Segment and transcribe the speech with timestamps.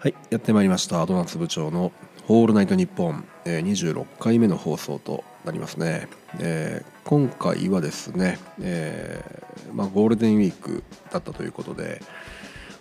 [0.00, 1.04] はいやってまいりました。
[1.04, 1.92] ドーナツ部長の
[2.24, 12.00] 「ホールナイトニッポン」、26回目の放送となりますね、えー、今回はですね、えーまあ、ゴールデンウィークだったということで、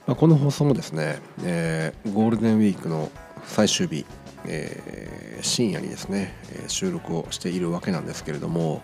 [0.08, 3.12] まあ、この放送もですね、えー、ゴールデンウィークの
[3.46, 4.06] 最終日、
[4.46, 6.34] え、深夜にですね
[6.70, 8.82] 収録をしているわけなんですけれども、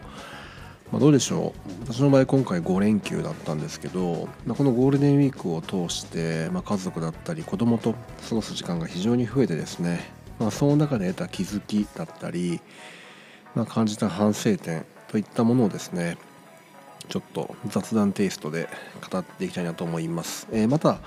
[0.91, 1.53] まあ、どうでしょ
[1.87, 1.93] う。
[1.93, 7.93] 私の場合今回5連休だったんですけど、まあ、このゴールデンウィークを通して、まあ、家族だったり子供と
[8.29, 12.61] 過ごす時間が非常に増えてですね、まあ、その中で得た気づきだったり、
[13.55, 16.17] まあ、感じた反省点といったものをですね
[17.09, 18.67] ちょっと雑談テイストで
[19.11, 20.99] 語っていきたいなと思います、えー、また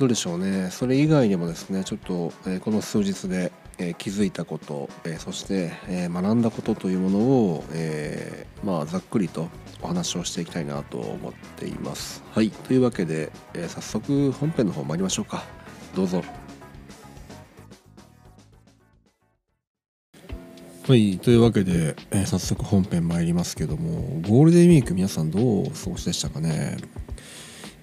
[0.00, 0.70] どうでしょうね。
[0.70, 9.48] それ以外にもですねちょっと、え、この数日でえー、気づいたこと、えー、そして、えー、学んだことというものを、えまあ、ざっくりと
[9.82, 12.22] お話をしていきたいなと思っています。
[12.32, 15.44] はいというわけで、え早速本編の方参りましょうか
[15.96, 16.22] どうぞ。
[20.86, 26.76] はいというわけで、え早速本編参りますけどもゴールデンウィーク皆さんどうお過ごしでしたかね？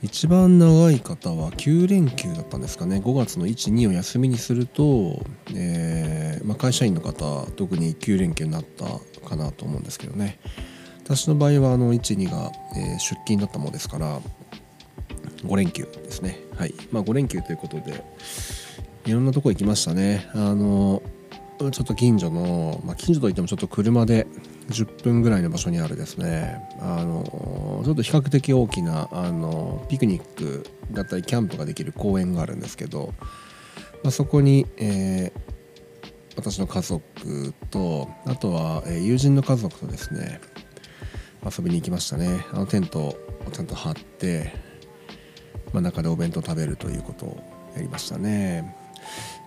[0.03, 2.97] 一番長い方は9連休だったんですかね。
[2.97, 8.85] 5月の12を休みにすると、えー、まあ、会社員の方特に9連休になった
[9.27, 10.39] かなと思うんですけどね。
[11.03, 14.19] 私の場合はあの12が、え、出勤だったものですから
[15.43, 16.39] 5連休ですね。
[16.55, 16.73] はい。
[16.91, 18.03] まあ5連休ということで
[19.05, 20.27] いろんなとこ行きましたね。
[20.33, 21.01] あの
[21.59, 24.27] ちょっと近所の、まあ、近所といってもちょっと車で
[24.69, 26.61] 10分ぐらいの場所にあるですね。
[26.79, 33.13] あのちょっと比較的大きなあのピクニックだったりキャンプができる公園があるんですけど、
[34.03, 40.41] まあ、そこに、えー、私の家族とあとは、えー、友人の家族とですね
[41.45, 42.45] 遊びに行きましたね。
[42.51, 43.17] あのテントを
[43.51, 44.53] ちゃんと張って、
[45.71, 48.75] まあ、中でお弁当食べるということをやりましたね。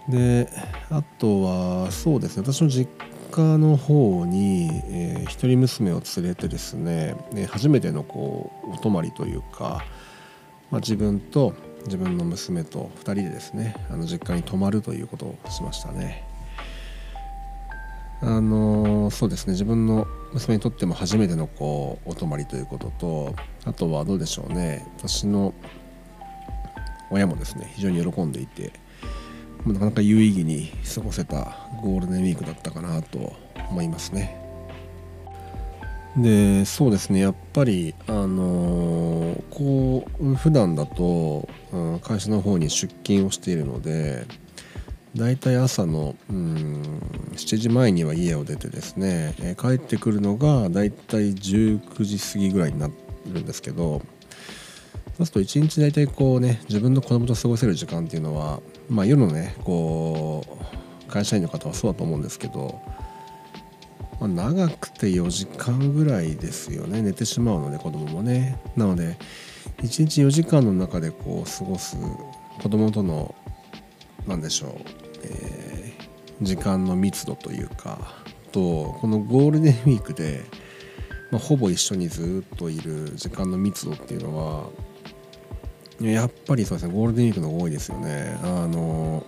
[0.08, 0.48] で
[0.88, 2.42] あとはそうですね。
[2.46, 2.90] 私の実
[3.30, 9.84] 家の方に、えー、一人娘を連れてですね、え初めてのこうお泊まりというか、
[10.70, 11.54] まあ、自分と
[11.84, 16.24] 自分の娘と2人でですねあの実家に泊まるということをしましたね。
[18.22, 25.54] あのそうですね自分の娘にとっても初めてのこうお泊まりということとあとはどうでしょうね私の
[27.10, 28.74] 親もですね非常に喜んでいて
[29.66, 33.34] なかなか有意義に過ごせたゴールデンウィークだったかなと
[33.70, 34.40] 思いますね。
[36.16, 44.26] でそうですねやっぱりあのー、こう普段だと、うん、会社の方に出勤をしているので
[45.14, 46.82] だいたい朝の、うん、
[47.34, 52.90] 7時前には家を出てですね、え、帰ってくるのがだいたい19時過ぎぐらいにな
[53.26, 54.02] るんですけど
[55.20, 60.42] そうすると一日大体こうね自分の子供と過ごせる時間っていうのはまあ夜のねこ
[61.06, 62.80] う会社員の方はそうだと思うんですけど、
[64.18, 67.02] まあ、長くて4時間ぐらいですよね。
[67.02, 68.58] 寝てしまうので子供もね。
[68.76, 69.18] なので
[69.82, 71.98] 1日4時間の中でこう過ごす
[72.62, 73.34] 子供との
[74.26, 74.70] 何でしょう、
[75.24, 77.98] えー、時間の密度というか
[78.52, 80.40] とこのゴールデンウィークで、
[81.30, 84.89] まあ、ほぼ一緒にずっといる時間の密度っていうのは
[86.00, 88.38] やっぱりそうですねゴールデンウィークの方が多いですよね。
[88.42, 89.24] あの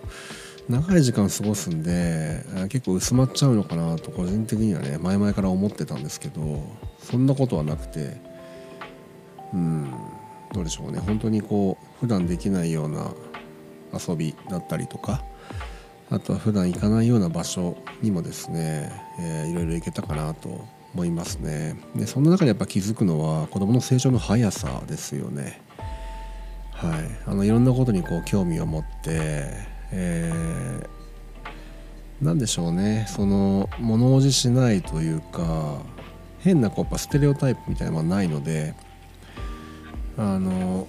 [0.68, 6.62] 長い時間過ごすんで結構薄まっちゃうのかなと個人的にはね前々から思ってたんですけど
[7.02, 8.16] そんなことはなくて
[9.52, 9.92] うん
[10.52, 10.98] どうでしょうね。
[11.00, 13.12] 本当にこう普段できないような
[13.92, 15.22] 遊びだったりとか
[16.10, 21.76] あとは普段行かないような場所にもですね、えー、いろいろ行けたかなと思いますね。
[21.96, 25.60] でそんな中でやっぱ気づくのは子どもの成長の速さですよね。
[26.82, 29.46] はい、あのいろんなことにこう興味を持って、
[29.92, 33.06] えー、なんでしょうね。
[33.08, 35.80] その物おじしないというか
[36.40, 38.74] 変なこうやっぱステレオタイプみたいなのはないので
[40.18, 40.88] あの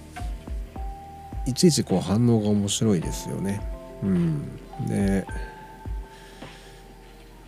[1.46, 3.60] いちいちこう反応が面白いですよね。
[4.02, 4.42] うん、
[4.88, 5.24] で、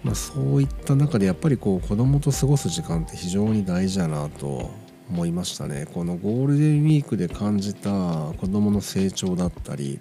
[0.05, 4.71] まあ、そういった中でやっぱりこう子供と過ごす時間って非常に大事だなと
[5.11, 5.87] 思いましたね。
[5.93, 10.01] このゴールデンウィークで感じた子どもの成長だったり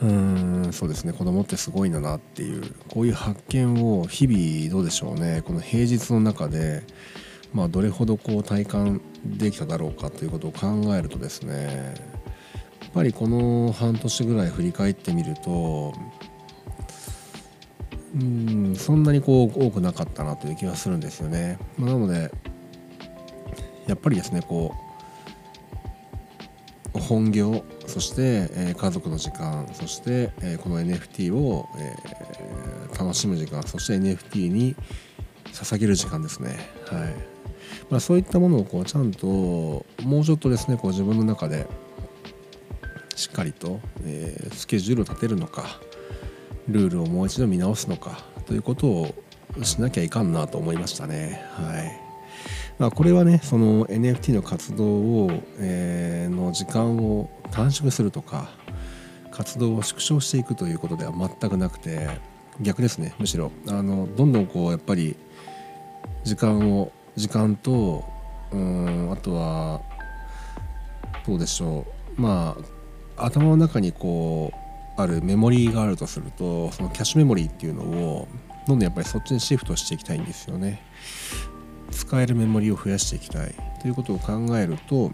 [0.00, 1.12] うーんそうですね。
[1.12, 5.42] 子供ってすごいんだなっていうこういう発見を日々どうでしょうね。
[5.44, 6.82] この平日の中で、
[7.52, 11.94] まあ、どれほどこう体感できただろうかということを考えるとですね
[12.82, 15.94] やっぱりこの半年ぐらい振り返ってみると
[18.14, 21.58] うーんそんなにこう多くなかったなという気がするんですよね。
[21.78, 22.30] まなので
[23.86, 24.74] やっぱりですねこ
[26.94, 31.94] う本業そして、え家族の時間そして、えこの NFT を、え
[32.98, 34.76] 楽しむ時間そして NFT に
[35.52, 36.56] 捧げる時間ですね。
[36.86, 37.34] はい。
[37.90, 39.26] まあ、そういったものをこうちゃんと
[40.02, 41.66] もうちょっとですねこう自分の中で
[43.16, 45.80] しっかりと、え、スケジュールを立てるのか
[46.68, 49.14] ルールをもう一度見直すのかということを
[49.62, 51.42] しなきゃいかんなと思いましたね。
[51.52, 52.03] はい。
[52.78, 58.48] まあ、これはねその NFT の活動を、えー、の時間を短縮するとか
[59.30, 62.08] 活動を縮小していくということでは全くなくて
[62.60, 63.50] 逆ですねむしろ。
[63.68, 65.16] あのどんどんこうやっぱり
[66.24, 68.04] 時間を時間と
[68.52, 69.80] うんあとは
[71.26, 71.84] どうでしょ
[72.16, 72.20] う。
[72.20, 72.56] ま
[73.16, 74.52] あ頭の中にこ
[74.96, 78.28] うあるメモリーがあるとするとそのキャッシュメモリーっていうのを
[78.66, 80.82] どんどんやっぱりそっちにシフトしていきたいんですよね。
[82.06, 85.12] 使えるメモリを増やしていきたいということを考えると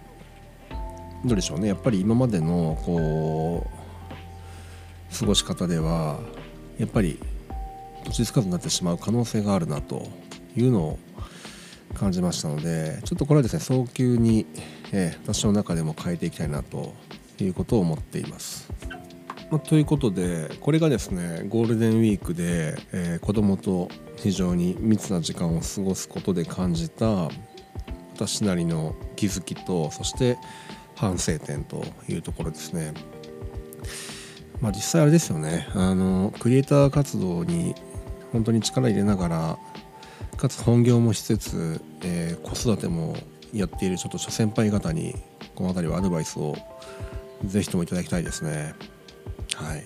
[1.24, 3.66] どうでしょうねやっぱり今までのこ
[5.12, 6.18] う過ごし方では
[6.78, 7.18] やっぱり
[8.04, 10.08] 土地つかずになってしまう可能性があるなと
[10.56, 10.98] いうのを
[11.94, 14.46] 感じましたのでちょっとこれはですね早急に、
[14.92, 16.94] え、私の中でも変えていきたいなと
[17.40, 18.70] いうことを思っています。
[19.50, 27.28] まあ、ということでこれがですねゴールデンウィークで、えー、子供と非常に密な時間を過ごすことで感じた
[28.14, 30.38] 私なりの気づきとそして
[30.94, 32.92] 反省点というところですね。
[34.60, 37.74] まあ、実際あれですよねあのクリエイター活動に
[38.30, 39.58] 本当に力入れながら
[40.36, 43.16] かつ本業もしつつ、えー、子育ても
[43.54, 45.14] やっているちょっと諸先輩方に
[45.54, 46.56] この辺りはアドバイスを
[47.46, 48.74] ぜひともいただきたいですね
[49.64, 49.84] はい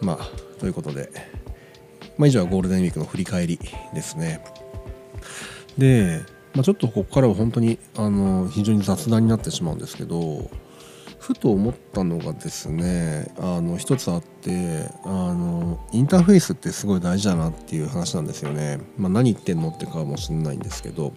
[0.00, 1.10] まあということで、
[2.16, 3.58] まあ、以上はゴールデンウィークの振り返り
[3.94, 4.44] ですね
[5.76, 6.20] で、
[6.54, 10.50] まあ、ちょっとここからは本当にあの非常に雑談になってしまうんですけど
[11.18, 18.80] ふと思ったのがですねあの一つあってあのインターフェースってすごい大事だなっていう話なんですよね。
[18.96, 21.12] まあ、何言ってんのってかもしれないんですけど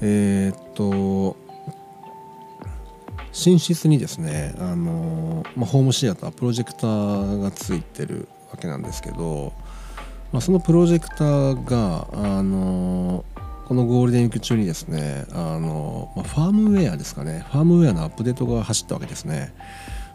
[0.00, 1.36] えー、っと
[3.32, 9.52] 寝室にですねあの、まあ、ホームシアタープロジェクターがついてるわけなんですけど、
[10.32, 13.24] まあ、そのプロジェクターがあの
[13.66, 19.54] このゴールデンウィーク中にですねあの、まあ、ファームウェアですかねファームウェアのアップデートが走ったわけですね。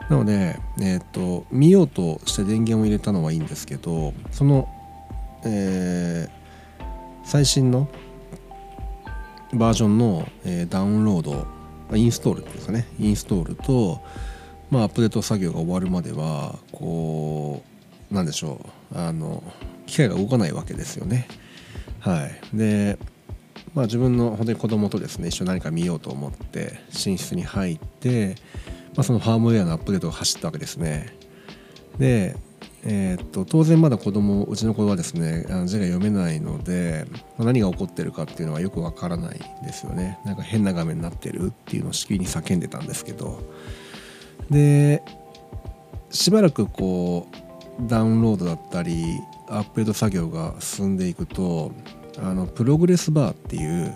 [0.09, 4.69] なので、えーと、見ようとして電源を入れたのはいいんですけどその、
[5.43, 6.83] えー、
[7.25, 7.89] 最新の
[9.53, 11.56] バージョンの、えー、ダウンロード
[11.93, 12.87] インストールですかね。
[12.99, 14.01] インストールと、
[14.69, 17.63] まあ、アップデート作業が終わるまではこ
[18.11, 18.97] うなんでしょう。
[18.97, 19.43] あの
[19.85, 21.27] 機械が動かないわけですよね。
[21.99, 22.57] はい。
[22.57, 22.97] で
[23.73, 28.35] まあ、自分の本当に子供とですね一緒に何か見ようと思って寝室に入って、
[28.95, 31.15] まあ、そのファームウェアのアップデートが走ったわけですね。
[31.99, 32.35] で、
[32.83, 37.06] えー、っと当然まだ子供うちの子はですねあの字が読めないので、
[37.38, 40.19] ま、何が起こってるかっていうのはよくわからないですよね。
[40.25, 43.41] なんか変な画面になってるっていうのをしきりに叫んでたんですけど。
[44.50, 45.03] で
[46.09, 49.19] しばらくこうダウンロードだったり
[49.50, 51.71] アップデート作業が進んでいくと
[52.18, 53.94] あのプログレスバーっていう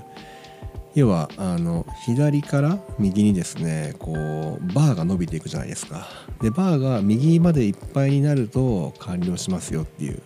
[0.94, 6.08] 要はあの左から右にですねこうバーが伸びていくじゃないですか。
[6.42, 10.22] でバーが右までいっぱいになると完了しますよっていう。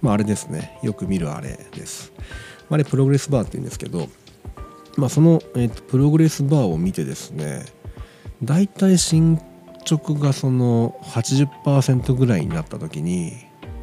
[0.00, 0.78] まああれですね。
[0.82, 2.12] よく見るあれです、
[2.68, 4.08] あれプログレスバーっていうんですけど
[4.96, 7.64] まあその、えーと、プログレスバーを見てですね
[8.42, 9.38] だいたい進
[9.88, 13.32] 捗がその80%ぐらいになった時に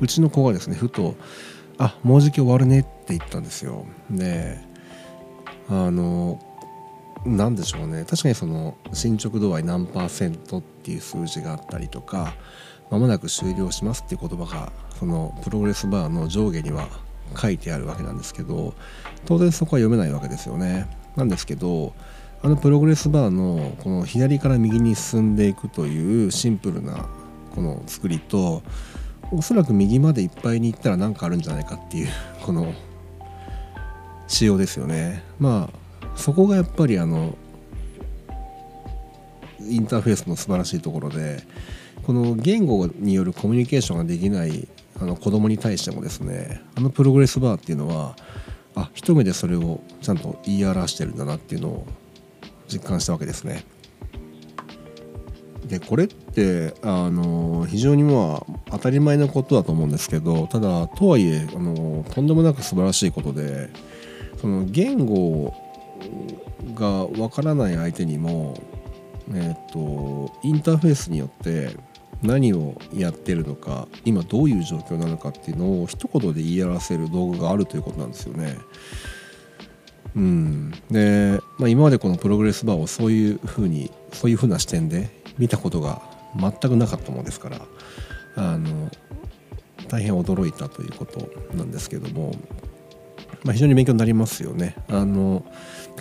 [0.02, 1.16] うちの子がですねふと
[1.78, 3.86] あもうじき終わるねって言ったんですよ。
[4.12, 4.58] で
[5.70, 6.40] あの
[7.26, 8.06] 何でしょうね。
[8.06, 12.34] 確かにその進捗度合い何パーセントっていう数字があったりとか
[12.90, 16.88] まもなく終了しますっていう言葉がそのプログレスバーの上下には
[17.38, 18.74] 書いてあるわけなんですけど
[19.26, 20.88] 当然そこは読めないわけですよね。
[21.16, 21.94] なんですけど
[22.42, 27.08] あのプログレスバーのこの左から右に進んでいくというシンプルな
[27.54, 28.64] この作りと
[29.32, 32.08] おそらく右までいっぱいに行ったら何かあるんじゃないかっていう
[32.42, 32.74] この
[34.30, 37.36] 仕様ですよねまあそこがやっぱりあの
[39.60, 41.44] インターフェースの素晴らしいところで
[42.04, 44.68] この言語によるコミュニケーションができない
[45.02, 48.16] あの子供に対してもですねあのプログレスバーっていうのは
[48.76, 51.88] あ一目でそれをちゃんと言い表してるんだなっていうのを
[52.68, 53.66] 実感したわけですね。
[55.66, 63.70] でこれってあの非常にまあ当たり前のことだと思うんですけどただとはいえあのとんでもなく素晴らしいことで
[64.40, 65.54] その言語
[66.76, 68.56] がわからない相手にも
[69.34, 71.76] えーと、インターフェースによって
[72.24, 78.58] 何をやってるのか今どういう状況なのかっていうのを一言で言い表せる道具があるということなんですよね。
[80.16, 86.02] うん、で、まあ、今までこのプログレスバーをそういうふうにそういうふうな視点で見たことが
[86.36, 87.62] 全くなかったものですから
[88.36, 88.90] あの
[89.88, 92.34] 大変驚いたということなんですけども、
[93.44, 94.76] まあ、非常に勉強になりますよね。
[94.90, 95.46] あの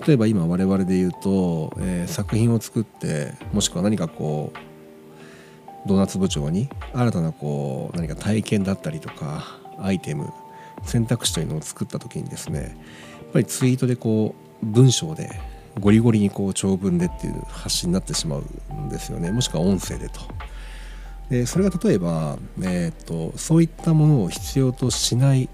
[0.07, 10.30] 例えば今我々で言うと、えー、作品を作ってもしくは何かこうドーナツ部長に新たなこう何か体験だったりとかアイテム
[10.85, 15.30] 選択肢というのを作った時にですねやっぱりツイートでこう文章で
[15.80, 20.21] ゴリゴリにこう長文でっていう発信になってしまうんですよねもしくは音声でと。
[21.30, 25.50] でそれが例えば、えーと、とそういったものを必要としない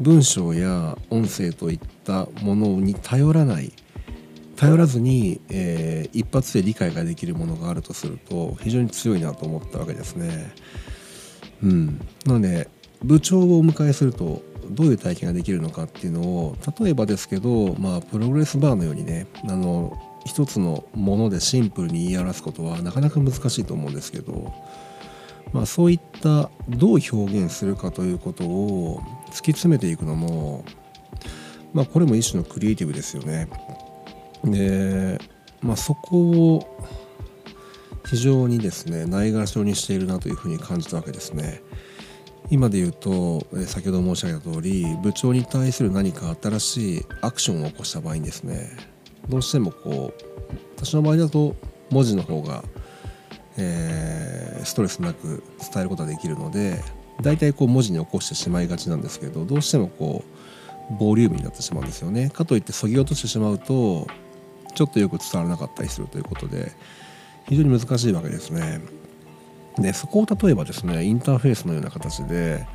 [0.00, 3.72] 文章や音声といったものに頼らない
[4.56, 10.52] 頼らずに、えー、一発で理解ができるものがあるとすると非常に強いなと思ったわけですね。
[11.62, 12.68] うん、なので
[13.02, 24.52] 部長をお迎えするとどういう体験ができるのかっていうのを例えばですけど、まあ、プログレスバーのようにねあの一つのものでシンプルに言い表すことはなかなか難しいと思うんですけど、
[25.52, 30.64] まあ、そういったどう表現するかということを突き詰めていくのも、
[31.72, 33.48] まあ、これも一種のクリエイティブですよね。
[34.44, 35.18] で、
[35.60, 36.20] まあ、そこ
[36.54, 36.86] を
[38.06, 41.60] 非常にですねないがしろにしているなというふうに感じたわけですね。
[42.50, 48.70] 今で言うと先ほど申し上げた通り部長に対する何か新しいアクションを起こした場合にですね
[49.28, 51.56] どうしてもこう私の場合だと
[51.90, 52.62] 文字の方が、
[53.56, 55.42] えー、ストレスなく
[55.72, 56.82] 伝えることができるので
[57.22, 60.24] 大体こう文字に起こしてしまいがちなんですけどどうしてもこ
[60.90, 62.30] うボリュームになってしまうんですよね。
[62.30, 64.06] かといってそぎ落としてしまうと
[64.74, 66.72] ちょっとよく伝わらなかったりするということで
[67.48, 68.80] 非常に難しいわけですね。
[69.78, 72.66] でそこを例えばですねインターフェースのような形で、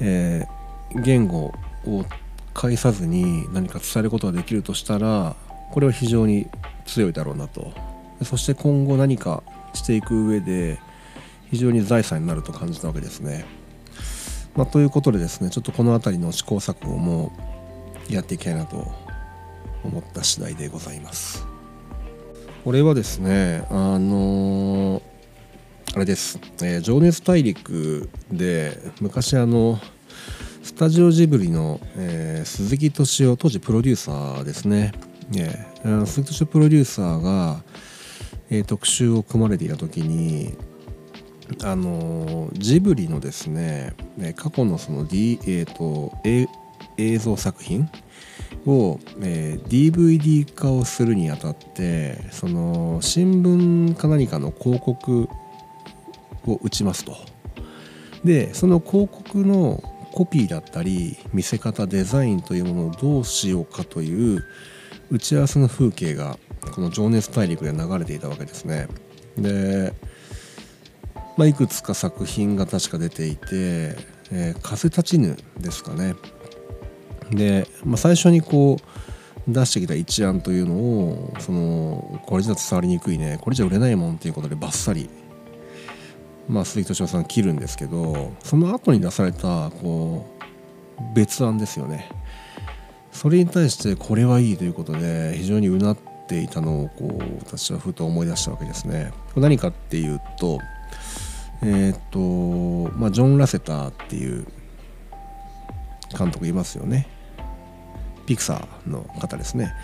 [0.00, 1.52] えー、言語
[1.86, 2.04] を
[2.54, 5.36] 介さずに何か伝えることができるとしたら
[5.70, 6.48] これは非常に
[6.86, 7.72] 強いだろうなと
[8.22, 9.42] そして今後何か
[9.74, 10.78] していく上で
[11.50, 13.44] 非常に財産になると感じたわけですね。
[14.56, 17.32] まあ、ということでですねちょっとこの辺りの試行錯誤も
[18.08, 18.90] やっていきたいなと
[19.84, 21.46] 思った次第でございます。
[22.64, 25.16] これはですねあのー
[25.96, 29.78] あれです、えー、情熱大陸で昔あの
[30.62, 34.92] スタジオジブリの、えー、鈴木敏夫当時プロデューサーですね、
[35.30, 35.66] ね
[36.04, 37.62] 鈴木敏夫プロデューサーが、
[38.50, 40.54] えー、特集を組まれていた時に
[41.62, 43.94] あのジブリのですね
[44.36, 46.12] 過去のその、D えーと、
[46.96, 47.88] 映像作品
[48.66, 55.28] を、えー、DVD 化をするにあたってその新聞か何かの広告
[56.46, 57.16] を打ちますと。
[58.24, 64.42] でその広告のコピーだったり見せ方デザインというものをどうしようかという
[65.10, 66.38] 打ち合わせの風景が
[66.72, 68.88] この「情熱大陸」で流れていたわけですね。
[69.36, 69.92] で、
[71.36, 73.96] まあ、いくつか作品が確か出ていて
[74.32, 76.14] 「えー、風立ちぬ」ですかね。
[77.30, 78.78] で、まあ、最初にこ
[79.48, 85.08] う出してきた一案というのをそのこれじゃ伝わりにくいねこれじゃ売れないもんっていうことでバッサリ
[86.48, 92.08] まあ、鈴木敏夫さん切るんですけどその後に出されたこう別案ですよね。
[93.12, 99.12] それに対してこれはいいということで非常にうなっていたのをこう私はふと思い出したわけですね。
[99.36, 100.58] 何かっていうと
[101.62, 102.18] えっ、と
[102.96, 104.46] まあジョン・ラセターっていう
[106.16, 107.08] 監督いますよね。
[108.26, 109.74] ピクサーの方ですね。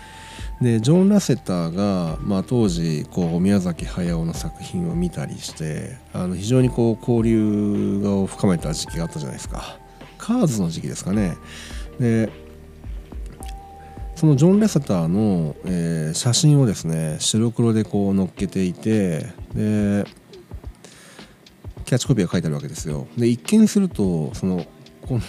[0.61, 9.77] でジョン・ラセターが、まあ、当時こう宮崎駿の作品を見たりしてあの非常にこう交流を深めた時期があったじゃないですか。
[10.17, 11.37] カーズの時期ですかね。
[11.99, 12.29] で
[14.15, 20.05] そのジョン・ラセターの、えー、写真をですね白黒でこう載っけていてで
[21.85, 23.07] キャッチコピーが書いてあるわけですよ。
[23.17, 24.65] で一見するとその
[25.01, 25.19] この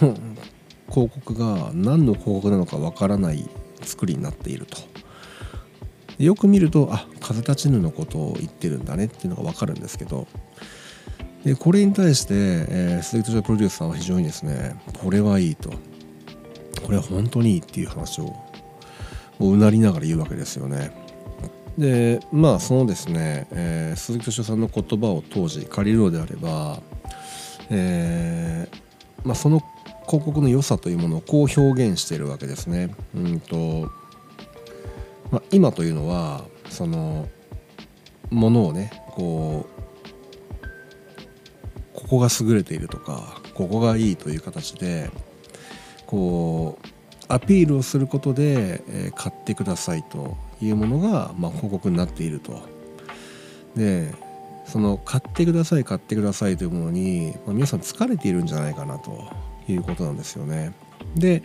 [0.90, 3.49] 広告が何の広告なのかわからない
[3.82, 4.78] 作りになっていると。
[6.18, 10.26] よく見るとあ風立ちぬのことを言ってるんだねっていうのが分かるんですけど。
[11.44, 15.70] でこれに対して、えー、鈴木敏夫プロデューサーは非常にですねこれはいいと。
[16.82, 18.34] これは本当にいいっていう話を
[19.40, 21.03] うなりながら言うわけですよね。
[21.78, 26.80] でまあそのですね、えー、鈴木敏夫さんの言葉を当時借りるのであれば、
[27.70, 28.84] えー
[29.24, 29.60] まあ、その
[30.06, 32.94] 広告の良さというものをこう表現しているわけですね。
[33.14, 33.90] うんと
[35.30, 37.28] まあ、今というのはその
[38.30, 39.74] ものをねこう
[41.94, 45.10] ここが優れているとかここがいいという形で
[46.06, 46.86] こう
[47.28, 52.61] アピールをすることで、えー、買ってくださいというものが、まあ、広告になっていると。
[53.76, 54.14] で
[54.66, 59.30] その買ってください買ってくださいというものに、まあ、皆さん疲れているんじゃないかなと
[59.68, 60.73] いうことなんですよね。
[61.16, 61.42] で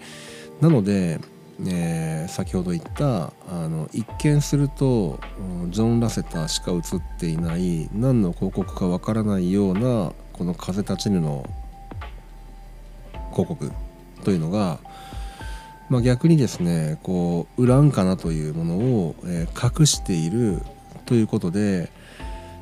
[0.61, 1.19] なので、
[1.65, 5.19] えー、先ほど言ったあの一見すると
[5.69, 11.49] ジョン・ラセターしか映っていない何の広告かわからないようなこの「風立ちぬ」の
[13.31, 13.71] 広告
[14.23, 14.79] というのが、
[15.89, 20.59] まあ、逆にですねこう売らんかなというものを、え、隠している
[21.05, 21.91] ということで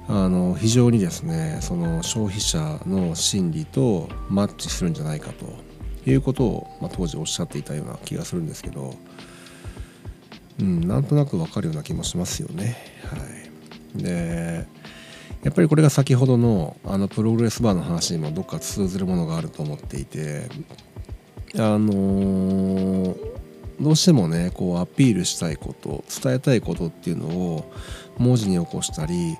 [0.07, 8.95] あの非常にですねその消費者の心理とマッチするんじゃないかということを、まあ、当時おっしゃっていたような気がするんですけど、
[10.61, 12.77] うん、なんとなくわかるような気もしますよね。
[13.03, 13.17] は
[13.99, 14.65] い、で
[15.43, 20.49] やっぱりこれが先ほどのあのプログレスバーの話にもどっか通ずるものがあると思っていて
[21.55, 23.17] あのー、
[23.79, 27.71] どうしてもねこうアピールしたいこと伝えたいことっていうのを
[28.17, 29.37] 文字に起こしたり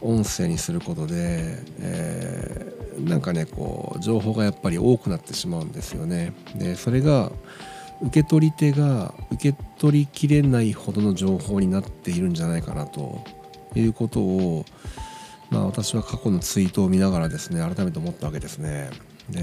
[0.00, 1.14] 音声にすることで、
[1.80, 6.32] えー、なんかねこう情報がやっぱり多くなってしまうんですよね。
[6.54, 7.32] でそれが
[8.00, 13.24] 受け取り手が受け取りきれないほどの情報になっているんじゃないかなと
[13.74, 14.64] いうことを、
[15.50, 18.90] まあ、私は過去のツイートを見ながらですね改めて思ったわけですね。
[19.30, 19.42] で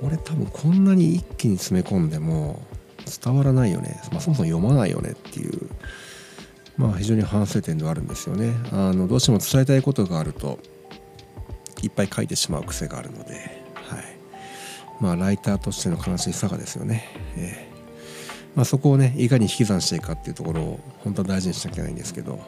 [0.00, 2.62] これ多分こんなに一気に詰め込んでも
[3.22, 5.68] 伝わらないよね、まあ、そもそも読まないよねっていう。
[6.76, 8.54] まあ非常に反省点ではあるんですよね。
[8.72, 10.58] あのどうしても伝えたいことがあると
[11.82, 13.34] いっぱい書いてしまう癖があるので、
[13.74, 14.04] はい、
[15.00, 17.04] まあライターとしての悲しさがですよね、
[17.36, 22.42] えーまあ、そこをねいかに引き算していくかっていうところを本当は大事にしなきゃいけないんですけど、はい。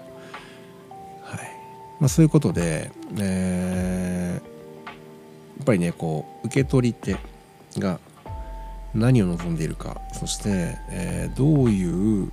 [2.01, 4.54] まあ、そういうことで、えー
[5.63, 7.17] っぱりねこう受け取り手
[7.79, 8.01] が
[8.95, 12.33] 何を望んでいるかそして、えー、どういう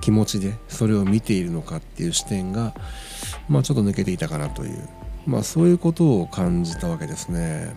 [0.00, 2.74] 気持ちでそれを見ているのかっていう視点が、
[3.48, 4.88] まあ、ちょっと抜けていたかなという、
[5.26, 7.74] まあ、そういうことを感じたわけですね。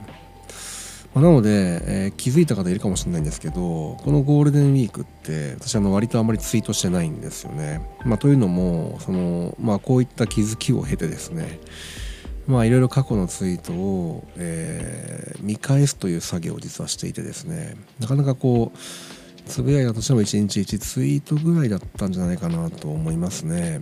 [1.13, 7.81] まあ、なので、えー、気づいた方いるかもしれないんですけどこのゴールデンウィークって私あの割とあまりツイートしてないんですよね。
[8.05, 11.59] まあ、というのもその、まあ、こういった気づきを経てですね
[12.51, 18.77] まあいろいろ過去のツイートを、えー、見返すという作業を実はしていてですねなかなかこう
[19.45, 23.81] つぶやいたとしても1日1ツイートぐらいだったんじゃないかなと思いますね。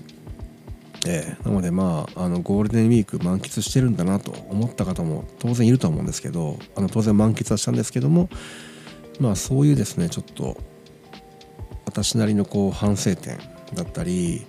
[1.07, 8.29] えー、なのでまああのゴールデンウィーク満喫してるんだなと思った方も当然いると思うんですけどあの当然満喫はしたんですけども
[9.19, 10.57] まあそういうですねちょっと
[11.85, 13.37] 私なりのこう反省点
[13.73, 14.45] だったり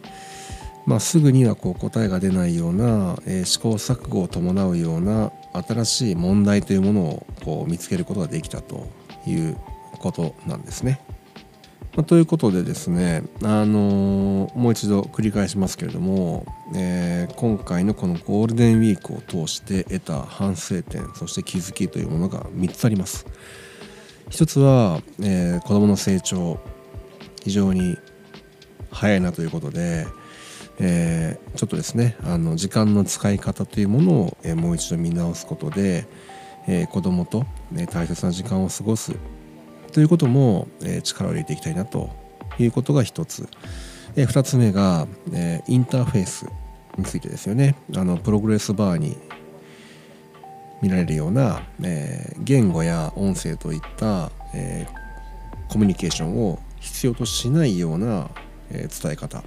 [0.86, 8.88] まあ、すぐにはこう答えが出ないような、えー、試行錯誤を伴うような新しい問題というものをこう見つけることができたと
[9.26, 9.56] いう
[9.98, 11.00] ことなんですね。
[11.96, 23.26] まあ、ということでですね、あのー、もう一度繰り返しますけれども、えー、今回のこのゴールデンウィークを通して得た反省点そして気づきというものが3つあります。
[24.28, 26.60] 一つは、えー、子どもの成長
[27.42, 27.98] 非常に
[28.92, 30.06] 早いなということで、
[30.82, 36.06] えー、ちょっとですねあの時間の使い方というものを、えー、もう一度見直すことで、
[36.66, 39.14] えー、子供と、ね、大切な時間を過ごす
[39.92, 42.10] ということも、え、力を入れていきたいなと
[42.58, 43.48] いうことが一つ、
[44.16, 46.46] え、2つ目が、え、インターフェース
[46.96, 47.74] についてですよね。
[47.96, 49.16] あのプログレスバーに
[50.80, 54.86] 見られるような、え、言語や音声といった、え、
[55.68, 58.30] コミュニケーションを必要としないような、
[58.70, 59.42] え、伝え方。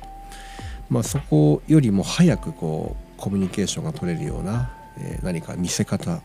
[0.93, 6.21] まあ、そこよりも早くこうコミュニケーションが取れるような、えー、何か見せ方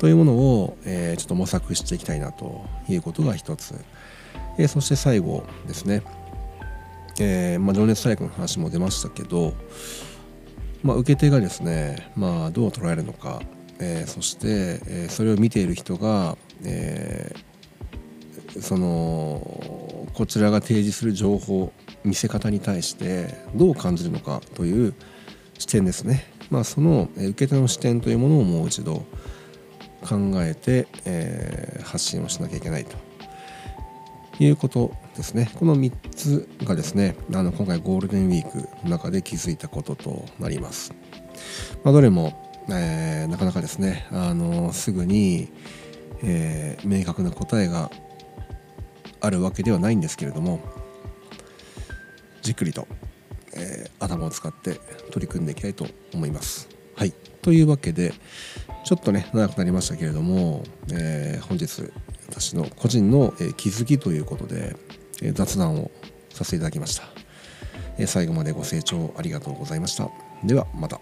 [0.00, 3.76] というものを、えー、ちょっと模索していきたいなということが一つ、
[4.58, 6.02] えー、そして最後ですね、
[7.20, 9.54] えーまあ、情熱大陸の話も出ましたけど、
[10.82, 13.42] まあ、受け手がですね、まあ、どう捉えるのか、
[13.78, 14.48] えー、そして、
[14.88, 21.72] えー、それを見ている人が、えー、そのこちらが提示する情報
[22.04, 24.94] 見せ方に対してどう感じるのかという
[25.58, 29.04] 視点ですね、まあ、その受け手の視点というものをもう一度
[30.02, 32.96] 考えて、えー、発信をしなきゃいけないと
[34.38, 35.50] いうことですね。
[35.54, 40.92] この3つがですねあの今回ゴールデンウィークの中で気づいたこととなります、
[41.84, 45.48] まあ、どれも、えー、なかなかですねあのすぐに、
[46.22, 47.90] えー、明確な答えが
[49.20, 50.60] あるわけではないんですけれども
[52.44, 52.86] じっくりと、
[53.54, 54.74] えー、頭を使って
[55.10, 56.68] 取り組んでいきたいと思います。
[56.94, 58.12] はいというわけで
[58.84, 61.90] ちょっとね長くなりましたけれども、えー本日
[62.28, 64.74] 私の個人の、え気づきということで、
[65.22, 65.90] え雑談を
[66.30, 67.04] させていただきました、
[67.98, 70.10] え最後までご清聴ありがとうございました
[70.42, 71.00] ではまた。